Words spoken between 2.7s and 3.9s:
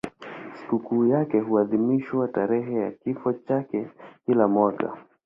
ya kifo chake